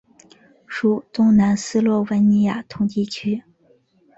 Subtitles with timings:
[0.65, 3.43] 属东南斯洛文尼亚统计区。